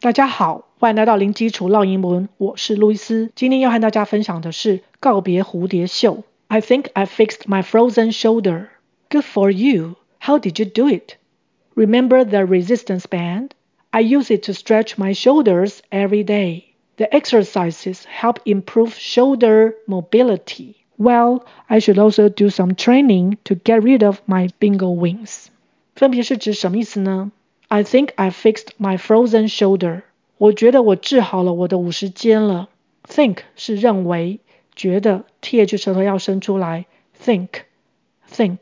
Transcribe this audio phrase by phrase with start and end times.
[0.00, 3.32] 大家好，欢迎来到零基础溜英文，我是路易斯。
[3.34, 6.22] 今天要和大家分享的是告别蝴蝶袖。
[6.46, 8.68] I think I fixed my frozen shoulder.
[9.10, 9.96] Good for you.
[10.20, 11.16] How did you do it?
[11.74, 13.48] Remember the resistance band?
[13.90, 16.66] I use it to stretch my shoulders every day.
[16.96, 20.76] The exercises help improve shoulder mobility.
[20.96, 25.46] Well, I should also do some training to get rid of my bingo wings.
[25.96, 27.32] 分别是指什么意思呢？
[27.68, 30.02] ？I think I fixed my frozen shoulder.
[30.36, 32.68] 我觉得我治好了我的五十肩了。
[33.06, 34.40] Think 是认为、
[34.74, 36.86] 觉得，th 舌头要伸出来。
[37.24, 37.48] Think,
[38.30, 38.58] think.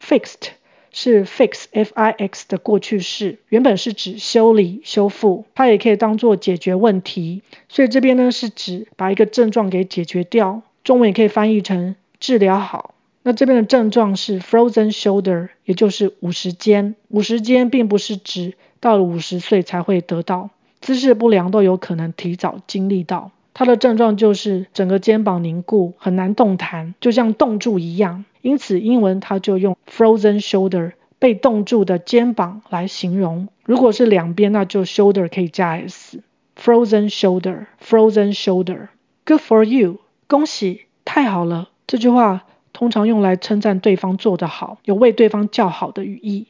[0.00, 0.50] Fixed
[0.92, 7.42] 是 fix, f-i-x 的过去式，原本是指修理、修复，它也可以当做解决问题。
[7.68, 10.62] 所以这边呢是指把一个症状给解决掉。
[10.84, 12.94] 中文也可以翻译成治疗好。
[13.26, 16.94] 那这边的症状是 frozen shoulder，也就是五十肩。
[17.08, 23.32] 五十肩并不是指到了五十岁才会得到，姿势不良都有可能提早经历到。
[23.52, 28.24] 它的症状就是整个肩膀凝固，很难动弹，就像冻住一样。
[28.42, 33.48] 因此英文它就用 frozen shoulder，被冻住的肩膀来形容。
[33.64, 36.22] 如果是两边，那就 shoulder 可以加 s。
[36.56, 38.86] frozen shoulder，frozen shoulder。
[39.24, 41.70] Good for you，恭喜，太好了。
[41.88, 42.44] 这句话。
[42.76, 46.48] 通常用来称赞对方做得好，有为对方叫好的语义。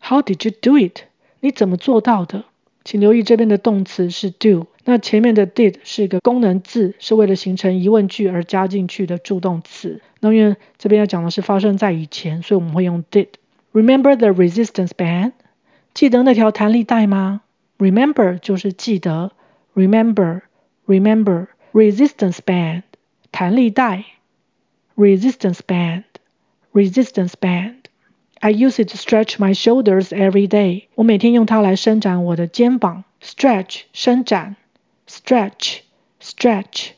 [0.00, 1.02] How did you do it？
[1.38, 2.46] 你怎么做到的？
[2.84, 10.00] 请留意这边的动词是 do，那前面的 did 是一个功能字，是为了形成疑问句而加进去的助动词。
[10.18, 13.28] 那因为这边要讲的是发生在以前，所以我们会用 did。
[13.72, 15.30] Remember the resistance band？
[15.94, 17.42] 记得那条弹力带吗
[17.78, 19.30] ？Remember 就是记得
[19.76, 22.82] ，remember，remember，resistance band，
[23.30, 24.04] 弹力带。
[24.97, 26.03] resistance band,
[26.73, 27.89] resistance band.
[28.41, 30.87] I use it to stretch my shoulders every day.
[30.95, 33.05] 我每天用它来伸展我的肩膀。
[33.21, 34.57] Stretch 伸展，
[35.07, 35.79] stretch
[36.21, 36.89] stretch.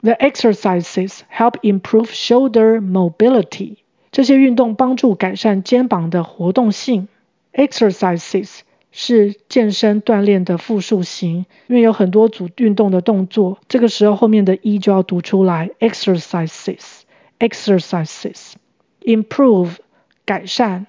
[0.00, 3.76] The exercises help improve shoulder mobility.
[4.10, 7.08] 这些运动帮助改善肩膀的活动性。
[7.52, 8.60] Exercises
[8.90, 15.70] 是健身锻炼的复数形，因为有很多组运动的动作，这个时候后面的一就要读出来。
[15.78, 17.01] Exercises。
[17.42, 18.54] exercises
[19.00, 19.76] improve
[20.24, 20.86] 改善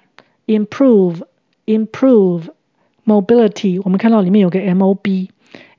[0.47, 1.21] improve
[1.65, 2.49] improve
[3.05, 5.29] mobility 我们看到里面有个 mob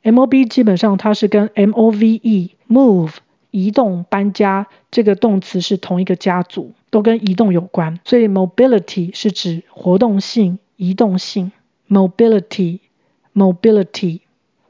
[0.03, 3.15] mob 基本上它是跟 move move
[3.51, 11.51] 移动搬家这个动词是同一个家族，都跟移动有关，所以 mobility 是指活动性、移动性。
[11.89, 12.78] mobility
[13.34, 14.21] mobility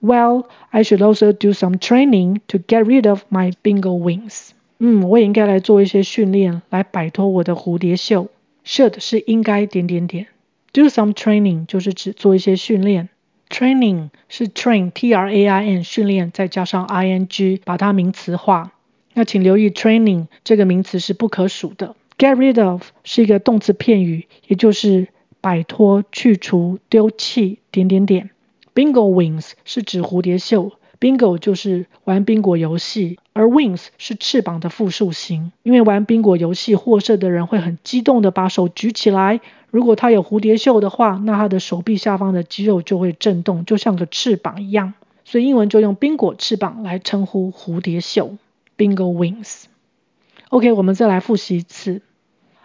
[0.01, 8.30] well I should also do some training to get rid of my bingo wings 嗯，我也应该来做一些训练，来摆脱我的蝴蝶袖。
[8.66, 10.28] Should 是应该点点点
[10.74, 13.10] ，do some training 就是指做一些训练。
[13.48, 18.74] Training 是 train T R A I N 训练，再加上 I N G 把它名词化。
[19.14, 21.96] 那请留意 training 这个名词是不可数的。
[22.18, 25.08] Get rid of 是一个动词片语，也就是
[25.42, 28.32] 摆脱、去除、丢弃点点点。
[28.74, 30.72] Bingo wings 是指蝴蝶袖。
[31.00, 35.53] Bingo 就是玩宾果游戏，而 wings 是翅膀的复数形。
[35.63, 44.95] 因为玩宾果游戏获胜的人会很激动的把手举起来，如果他有蝴蝶袖的话，那他的手臂下方的肌肉就会震动，就像个翅膀一样。
[45.25, 48.37] 所以英文就用宾果翅膀来称呼蝴蝶袖，
[48.77, 52.03] Bingo wings。OK，我们再来复习一次。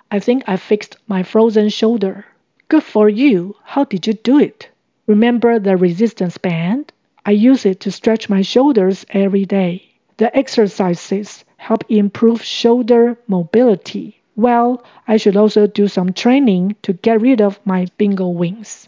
[0.08, 2.24] I think I fixed my frozen shoulder.
[2.68, 3.56] Good for you.
[3.64, 4.70] How did you do it?
[5.06, 6.86] Remember the resistance band?
[7.22, 9.82] I use it to stretch my shoulders every day.
[10.20, 14.16] The exercises help improve shoulder mobility.
[14.36, 18.86] Well, I should also do some training to get rid of my bingo wings.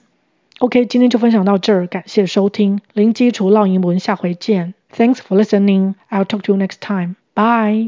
[0.60, 4.74] OK，今天就分享到这儿，感谢收听零基础绕英文，下回见。
[4.92, 5.96] Thanks for listening.
[6.10, 7.16] I'll talk to you next time.
[7.36, 7.86] Bye.